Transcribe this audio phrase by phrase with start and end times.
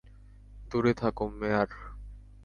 [0.71, 1.69] দূরে থাকো, মেয়ার!